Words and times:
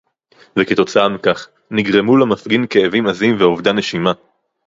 וכתוצאה 0.59 1.09
מכך 1.09 1.47
נגרמו 1.71 2.17
למפגין 2.17 2.67
כאבים 2.67 3.07
עזים 3.07 3.35
ואובדן 3.39 3.77
נשימה 3.77 4.11